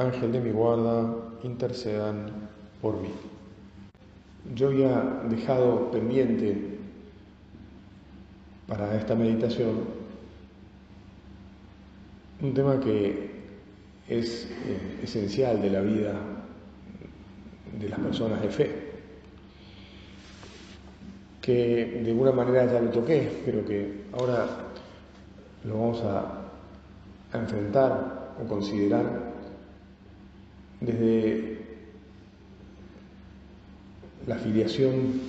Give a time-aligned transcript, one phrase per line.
[0.00, 2.30] Ángel de mi guarda, intercedan
[2.80, 3.10] por mí.
[4.54, 6.78] Yo había dejado pendiente
[8.66, 10.00] para esta meditación
[12.40, 13.30] un tema que
[14.08, 16.14] es eh, esencial de la vida
[17.78, 18.70] de las personas de fe,
[21.42, 24.46] que de alguna manera ya lo toqué, pero que ahora
[25.64, 26.40] lo vamos a,
[27.32, 29.30] a enfrentar o considerar
[30.80, 31.58] desde
[34.26, 35.20] la filiación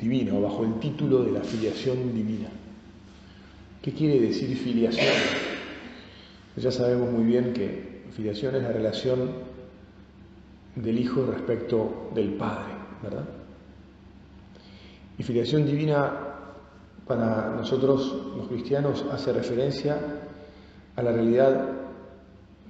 [0.00, 2.48] divina o bajo el título de la filiación divina.
[3.82, 5.14] ¿Qué quiere decir filiación?
[6.56, 9.30] Ya sabemos muy bien que filiación es la relación
[10.76, 13.24] del Hijo respecto del Padre, ¿verdad?
[15.18, 16.12] Y filiación divina
[17.06, 19.98] para nosotros los cristianos hace referencia
[20.96, 21.68] a la realidad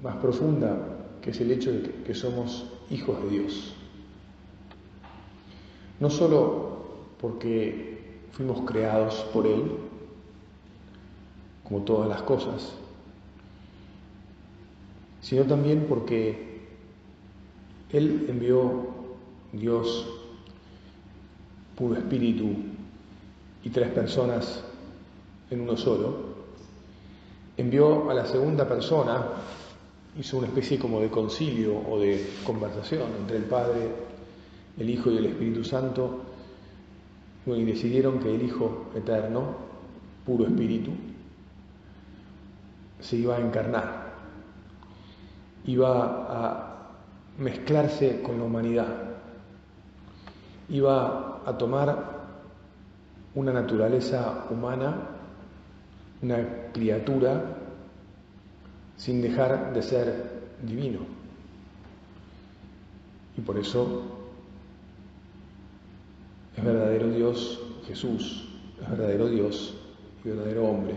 [0.03, 0.94] más profunda
[1.25, 3.73] que es el hecho de que, somos hijos de Dios.
[5.99, 6.85] No solo
[7.19, 9.63] porque fuimos creados por Él,
[11.67, 12.75] como todas las cosas,
[15.23, 16.67] sino también porque
[17.91, 18.89] Él envió
[19.55, 20.07] Dios
[21.75, 22.51] puro espíritu
[23.63, 24.63] y tres personas
[25.51, 26.35] en uno solo,
[27.57, 29.27] envió a la segunda persona
[30.19, 33.89] hizo una especie como de concilio o de conversación entre el Padre,
[34.79, 36.21] el Hijo y el Espíritu Santo,
[37.47, 39.57] y decidieron que el Hijo eterno,
[40.25, 40.93] puro espíritu,
[43.01, 44.15] se iba a encarnar,
[45.67, 46.89] iba a
[47.39, 48.87] mezclarse con la humanidad,
[50.71, 52.15] iba a tomar
[53.35, 54.95] una naturaleza humana,
[56.23, 57.64] una criatura
[58.97, 60.31] sin dejar de ser
[60.63, 61.01] divino.
[63.37, 64.03] Y por eso
[66.57, 68.49] es verdadero Dios Jesús,
[68.81, 69.75] es verdadero Dios
[70.25, 70.95] y verdadero hombre.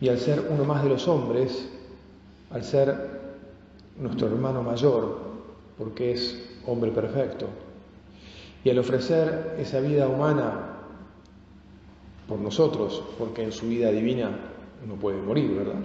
[0.00, 1.68] Y al ser uno más de los hombres,
[2.50, 3.20] al ser
[3.98, 5.18] nuestro hermano mayor,
[5.78, 7.48] porque es hombre perfecto,
[8.64, 10.72] y al ofrecer esa vida humana
[12.28, 14.30] por nosotros, porque en su vida divina
[14.86, 15.80] no puede morir, ¿verdad?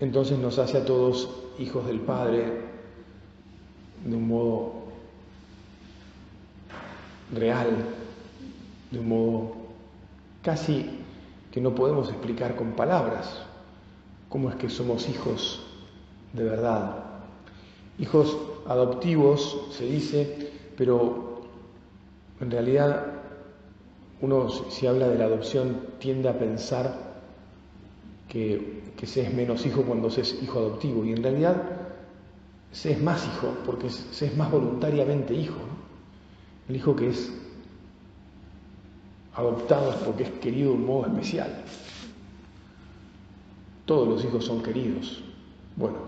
[0.00, 1.28] Entonces nos hace a todos
[1.58, 2.44] hijos del Padre
[4.04, 4.72] de un modo
[7.34, 7.68] real,
[8.90, 9.52] de un modo
[10.42, 10.88] casi
[11.52, 13.42] que no podemos explicar con palabras
[14.30, 15.60] cómo es que somos hijos
[16.32, 17.04] de verdad.
[17.98, 18.36] Hijos
[18.66, 21.42] adoptivos se dice, pero
[22.40, 23.06] en realidad
[24.22, 27.09] uno si habla de la adopción tiende a pensar
[28.30, 31.04] que, se es menos hijo cuando se es hijo adoptivo.
[31.04, 31.62] Y en realidad
[32.72, 35.58] se es más hijo porque se es más voluntariamente hijo.
[36.68, 37.32] El hijo que es
[39.34, 41.64] adoptado es porque es querido de un modo especial.
[43.84, 45.22] Todos los hijos son queridos.
[45.74, 45.98] Bueno,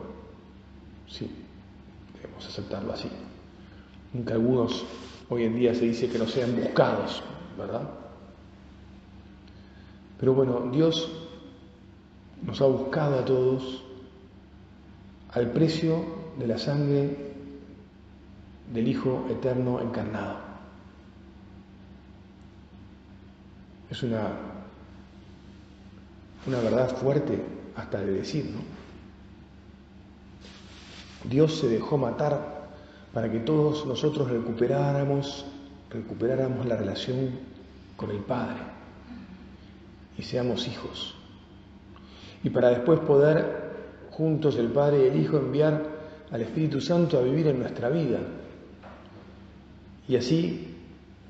[1.09, 1.29] sí,
[2.15, 3.09] debemos aceptarlo así.
[4.13, 4.85] Nunca algunos
[5.29, 7.23] hoy en día se dice que no sean buscados,
[7.59, 7.89] ¿verdad?
[10.21, 11.22] Pero bueno, Dios
[12.47, 13.83] nos ha buscado a todos
[15.31, 16.05] al precio
[16.39, 17.17] de la sangre
[18.73, 20.37] del Hijo Eterno encarnado.
[23.91, 24.31] Es una,
[26.47, 27.43] una verdad fuerte
[27.77, 28.61] hasta de decir, ¿no?
[31.29, 32.71] Dios se dejó matar
[33.13, 35.47] para que todos nosotros recuperáramos,
[35.91, 37.31] recuperáramos la relación
[37.97, 38.57] con el Padre
[40.19, 41.15] y seamos hijos
[42.43, 43.63] y para después poder
[44.11, 45.83] juntos el Padre y el Hijo enviar
[46.31, 48.19] al Espíritu Santo a vivir en nuestra vida
[50.09, 50.77] y así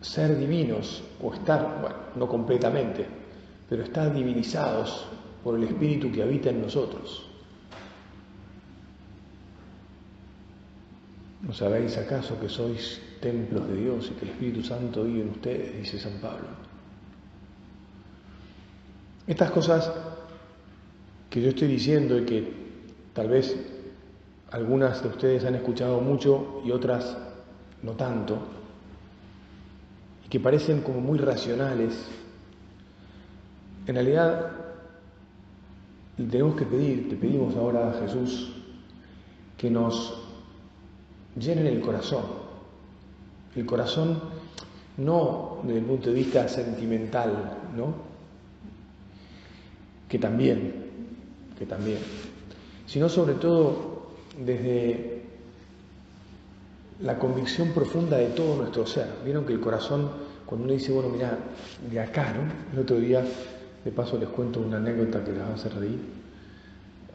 [0.00, 3.06] ser divinos o estar, bueno, no completamente,
[3.68, 5.06] pero estar divinizados
[5.44, 7.28] por el Espíritu que habita en nosotros.
[11.42, 15.30] ¿No sabéis acaso que sois templos de Dios y que el Espíritu Santo vive en
[15.30, 15.76] ustedes?
[15.76, 16.46] dice San Pablo.
[19.26, 19.90] Estas cosas
[21.32, 22.52] que yo estoy diciendo y que
[23.14, 23.56] tal vez
[24.50, 27.16] algunas de ustedes han escuchado mucho y otras
[27.82, 28.36] no tanto,
[30.26, 32.06] y que parecen como muy racionales,
[33.86, 34.50] en realidad
[36.18, 38.52] tenemos que pedir, te pedimos ahora a Jesús,
[39.56, 40.22] que nos
[41.34, 42.24] llenen el corazón.
[43.56, 44.20] El corazón
[44.98, 47.94] no desde el punto de vista sentimental, ¿no?
[50.10, 50.81] Que también,
[51.66, 51.98] también,
[52.86, 54.02] sino sobre todo
[54.38, 55.22] desde
[57.02, 59.08] la convicción profunda de todo nuestro ser.
[59.24, 60.10] Vieron que el corazón,
[60.46, 61.36] cuando uno dice, bueno, mira,
[61.90, 62.72] de acá, ¿no?
[62.72, 63.24] El otro día,
[63.84, 66.00] de paso les cuento una anécdota que les va a hacer reír.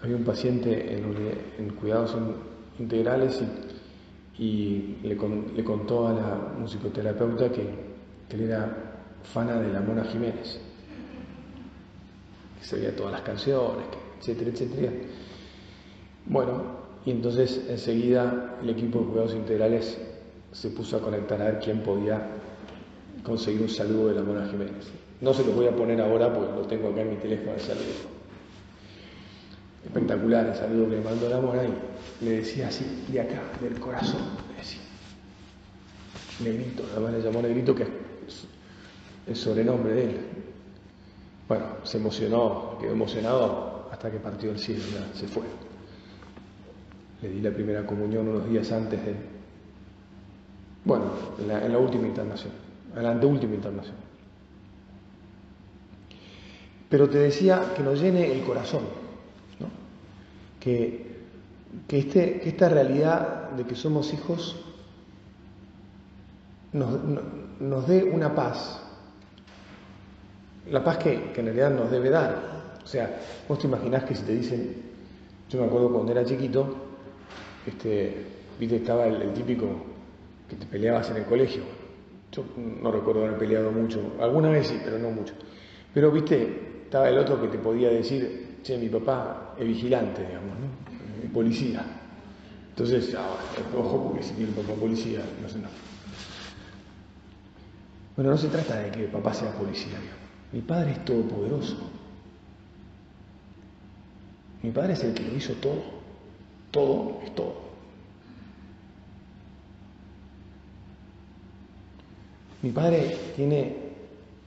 [0.02, 2.16] Había un paciente en, cuidados
[2.80, 3.42] integrales
[4.38, 7.88] y, le, contó a la musicoterapeuta que,
[8.30, 8.70] él era
[9.24, 10.60] fana de la Mona Jiménez,
[12.60, 13.86] que sabía todas las canciones,
[14.20, 14.92] etcétera, etcétera.
[16.26, 16.62] Bueno,
[17.06, 19.98] y entonces enseguida el equipo de cuidados integrales
[20.52, 22.28] se puso a conectar a ver quién podía
[23.24, 24.88] conseguir un saludo de la Mona Jiménez.
[25.22, 27.60] No se lo voy a poner ahora porque lo tengo acá en mi teléfono de
[27.60, 28.18] saludo
[29.88, 33.80] espectacular el saludo que le mandó la mona y le decía así, de acá, del
[33.80, 34.82] corazón, le decía.
[36.44, 37.90] Negrito, además le llamó Negrito que es
[39.28, 40.18] el sobrenombre de él.
[41.48, 43.67] Bueno, se emocionó, quedó emocionado
[43.98, 45.42] hasta que partió el cielo, ya se fue.
[47.24, 49.16] Le di la primera comunión unos días antes de,
[50.86, 51.06] bueno,
[51.40, 52.54] en la, última internación,
[52.96, 53.96] en la anteúltima internación.
[56.88, 58.84] Pero te decía que nos llene el corazón
[60.60, 61.18] que,
[61.88, 64.64] este, que esta realidad de que somos hijos
[66.72, 68.80] nos, dé una paz,
[70.70, 72.57] la paz que, en realidad nos debe dar.
[72.88, 73.20] O sea,
[73.50, 74.74] vos te imaginás que si te dicen,
[75.50, 76.74] yo me acuerdo cuando era chiquito,
[77.66, 78.16] este,
[78.58, 79.68] viste, estaba el, típico
[80.48, 81.64] que te peleabas en el colegio.
[82.32, 85.34] Yo no recuerdo haber peleado mucho, alguna vez sí, pero no mucho.
[85.94, 90.58] Pero viste, estaba el otro que te podía decir, che, mi papá es vigilante, digamos,
[90.58, 91.26] ¿no?
[91.26, 91.84] Es policía.
[92.70, 93.36] Entonces, ah,
[93.78, 95.74] ojo, porque si mi papá policía, no sé nada.
[98.16, 99.98] Bueno, no se trata de que mi papá sea policía,
[100.54, 101.97] Mi padre es todopoderoso.
[104.64, 105.82] Mi padre es el que lo hizo todo.
[106.72, 107.68] Todo es todo.
[112.62, 113.76] Mi padre tiene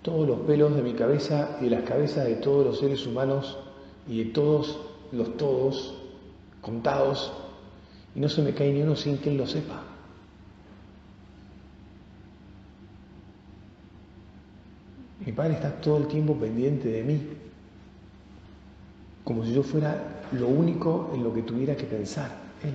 [0.02, 3.58] todos los pelos de mi cabeza y de las cabezas de todos los seres humanos
[4.08, 4.78] y de todos
[5.12, 5.94] los todos
[6.60, 7.32] contados
[8.14, 9.84] y no se me cae ni uno sin que él lo sepa.
[15.24, 17.22] Mi padre está todo el tiempo pendiente de mí,
[19.30, 22.32] como si yo fuera lo único en lo que tuviera que pensar
[22.64, 22.74] él.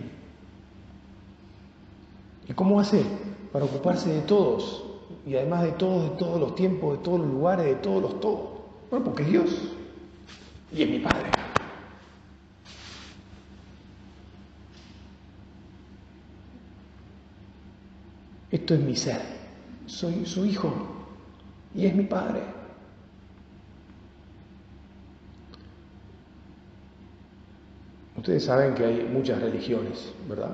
[2.47, 3.03] ¿Y cómo hace
[3.51, 4.85] para ocuparse de todos?
[5.27, 8.21] Y además de todos, de todos los tiempos, de todos los lugares, de todos los
[8.21, 8.49] todos.
[8.89, 9.49] Bueno, porque es Dios
[10.71, 11.29] y es mi Padre.
[18.49, 19.21] Esto es mi ser.
[19.87, 20.73] Soy su hijo
[21.75, 22.54] y es mi Padre.
[28.25, 30.49] Ustedes saben que hay muchas religiones, ¿verdad?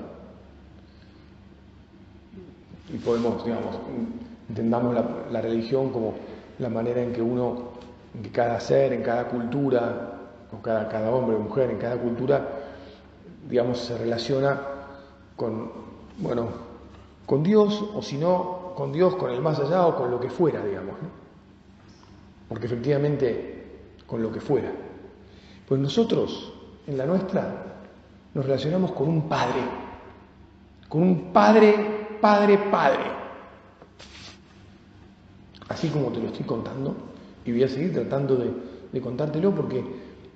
[2.93, 3.77] Y podemos, digamos,
[4.49, 4.93] entendamos
[5.31, 6.15] la, religión como
[6.59, 7.69] la manera en que uno
[8.13, 10.19] en que cada ser, en cada cultura,
[10.51, 12.45] o cada, cada hombre mujer, en cada cultura,
[13.49, 14.59] digamos, se relaciona
[15.37, 15.71] con,
[16.17, 16.49] bueno,
[17.25, 20.29] con Dios, o si no, con Dios, con el más allá o con lo que
[20.29, 20.95] fuera, digamos.
[22.49, 24.73] Porque efectivamente, con lo que fuera.
[25.69, 26.50] Pues nosotros,
[26.87, 27.71] en la nuestra,
[28.33, 29.61] nos relacionamos con un Padre,
[30.87, 33.03] con un Padre, Padre, Padre.
[35.67, 36.95] Así como te lo estoy contando,
[37.45, 39.83] y voy a seguir tratando de, contártelo porque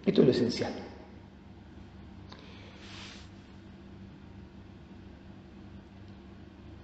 [0.05, 0.73] esto es lo esencial.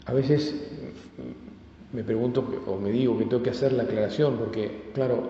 [0.05, 0.53] A veces
[1.93, 5.29] me pregunto o me digo que tengo que hacer la aclaración porque, claro,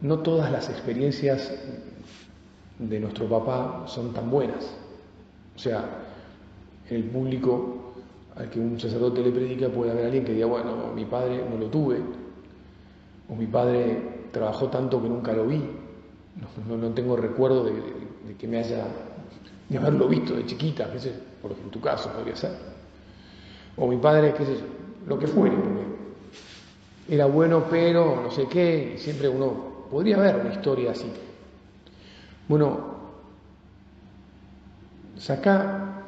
[0.00, 1.52] no todas las experiencias
[2.80, 4.74] de nuestro papá son tan buenas.
[5.54, 5.84] O sea,
[6.88, 7.92] en el público
[8.36, 11.58] al que un sacerdote le predica puede haber alguien que diga, bueno, mi padre no
[11.58, 12.00] lo tuve,
[13.28, 15.62] o mi padre trabajó tanto que nunca lo vi.
[16.68, 17.72] No, tengo recuerdo de,
[18.38, 18.86] que me haya,
[19.68, 22.52] de haberlo visto de chiquita, qué sé, por en tu caso podría ser.
[23.76, 24.56] O mi padre, qué sé
[25.06, 25.56] lo que fuere,
[27.08, 31.10] era bueno pero no sé qué, siempre uno podría ver una historia así.
[32.50, 32.80] Bueno,
[35.16, 36.02] Saca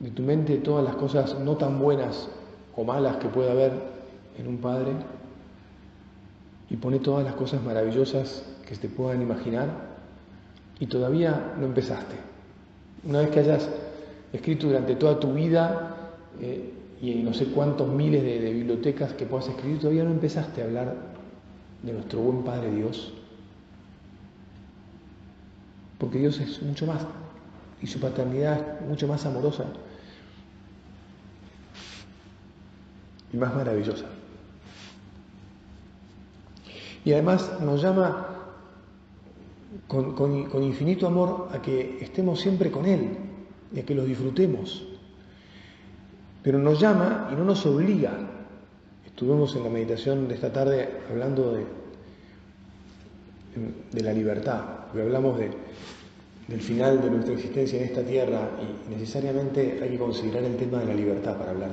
[0.00, 2.28] de tu mente todas las cosas no tan buenas
[2.74, 3.70] o malas que pueda haber
[4.36, 4.90] en un padre
[6.68, 9.68] y pone todas las cosas maravillosas que se te puedan imaginar
[10.80, 12.16] y todavía no empezaste.
[13.04, 13.70] Una vez que hayas
[14.32, 15.94] escrito durante toda tu vida
[16.40, 20.10] eh, y en no sé cuántos miles de, de bibliotecas que puedas escribir, todavía no
[20.10, 20.96] empezaste a hablar
[21.84, 23.12] de nuestro buen Padre Dios.
[25.98, 27.04] Porque Dios es mucho más
[27.80, 29.64] y su paternidad es mucho más amorosa
[33.32, 34.06] y más maravillosa.
[37.04, 38.26] Y además nos llama
[39.86, 43.16] con, infinito amor a que estemos siempre con Él
[43.74, 44.86] y a que lo disfrutemos.
[46.42, 48.12] Pero nos llama y no nos obliga.
[49.06, 51.56] Estuvimos en la meditación de esta tarde hablando
[53.92, 55.50] de la libertad, porque hablamos de,
[56.48, 60.80] del final de nuestra existencia en esta tierra y necesariamente hay que considerar el tema
[60.80, 61.70] de la libertad para hablar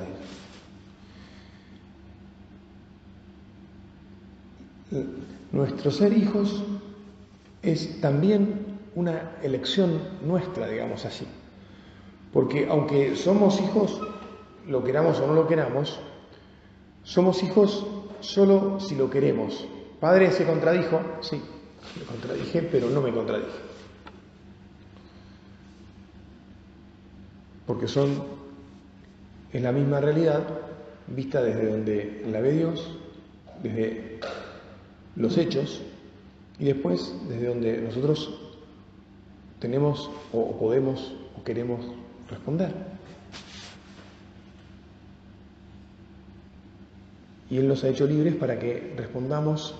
[4.91, 5.07] de él.
[5.51, 6.63] Nuestro ser hijos
[7.61, 11.25] es también una elección nuestra, digamos así.
[12.33, 14.01] Porque aunque somos hijos,
[14.67, 15.99] lo queramos o no lo queramos,
[17.03, 17.85] somos hijos
[18.19, 19.65] solo si lo queremos.
[19.99, 21.41] Padre se contradijo, sí,
[21.97, 23.49] me contradije, pero no me contradije.
[27.65, 28.23] Porque son,
[29.51, 30.43] es la misma realidad
[31.07, 32.97] vista desde donde la ve Dios,
[33.61, 34.19] desde
[35.15, 35.81] los hechos
[36.59, 38.33] y después desde donde nosotros
[39.59, 41.85] tenemos o podemos o queremos
[42.29, 42.73] responder.
[47.49, 49.75] Y Él nos ha hecho libres para que respondamos,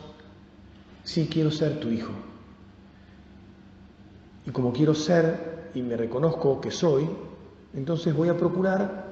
[1.06, 2.12] sí quiero ser tu hijo.
[4.46, 7.10] Y como quiero ser y me reconozco que soy,
[7.74, 9.06] entonces voy a procurar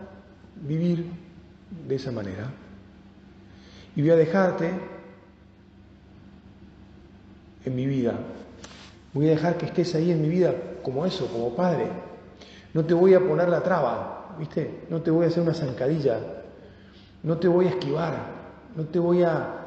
[0.68, 1.06] vivir
[1.88, 2.52] de esa manera.
[3.96, 4.72] Y voy a dejarte
[7.66, 8.14] en mi vida.
[9.14, 11.88] Voy a dejar que estés ahí en mi vida como eso, como padre.
[12.74, 14.86] No te voy a poner la traba, ¿viste?
[14.90, 16.20] No te voy a hacer una zancadilla.
[17.22, 18.16] No te voy a esquivar.
[18.76, 19.63] No te voy a,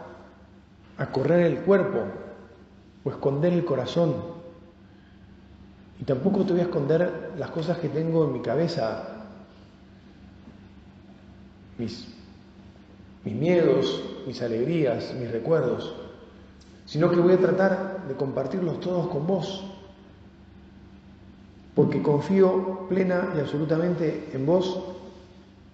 [0.99, 2.05] a correr el cuerpo
[3.05, 4.15] o esconder el corazón.
[6.01, 9.27] Y tampoco te voy a esconder las cosas que tengo en mi cabeza,
[11.79, 12.07] mis,
[13.25, 16.07] mis miedos, mis alegrías, mis recuerdos
[16.87, 19.65] sino que voy a tratar de compartirlos todos con vos,
[21.75, 24.83] porque confío plena y absolutamente en vos,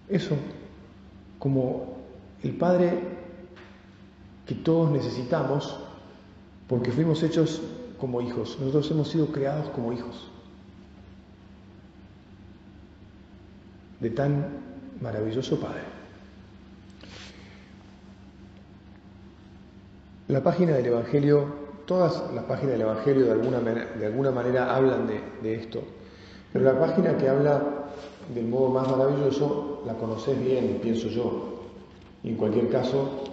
[0.09, 0.35] eso,
[1.39, 1.97] como
[2.41, 2.99] el Padre
[4.45, 5.77] que todos necesitamos,
[6.67, 7.61] porque fuimos hechos
[7.99, 10.29] como hijos, nosotros hemos sido creados como hijos
[14.03, 14.45] de tan
[15.01, 15.81] maravilloso Padre.
[20.27, 21.45] La página del Evangelio,
[21.85, 25.07] todas las páginas del Evangelio de alguna, de alguna manera hablan
[25.41, 25.81] de, esto,
[26.51, 27.61] pero la página que habla
[28.33, 31.61] del modo más maravilloso la conoces bien, pienso yo.
[32.23, 33.23] Y en cualquier caso,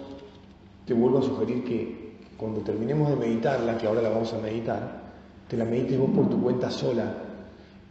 [0.91, 5.03] te vuelvo a sugerir que cuando terminemos de meditarla, que ahora la vamos a meditar,
[5.47, 7.13] te la medites vos por tu cuenta sola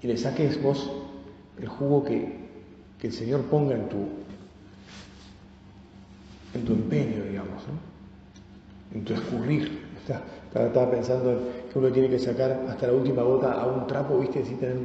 [0.02, 0.90] y le saques vos
[1.58, 2.30] el jugo que,
[2.98, 3.96] que el Señor ponga en tu,
[6.52, 7.62] en tu empeño, digamos.
[8.94, 9.80] en tu escurrir.
[10.54, 11.40] Estaba, pensando
[11.72, 14.40] que uno tiene que sacar hasta la última gota a un trapo, ¿viste?
[14.40, 14.76] Así tener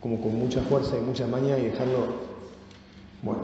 [0.00, 2.04] como con mucha fuerza y mucha maña y dejarlo,
[3.22, 3.42] bueno,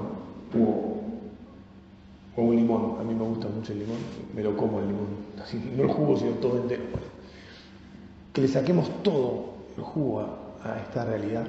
[2.36, 2.96] o, un limón.
[3.00, 3.98] A mí me gusta mucho el limón,
[4.34, 5.06] me lo como el limón.
[5.76, 6.82] No el jugo, sino todo entero.
[8.32, 11.46] Que le saquemos todo el jugo a esta realidad